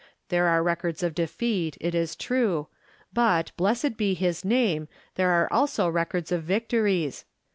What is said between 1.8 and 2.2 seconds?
is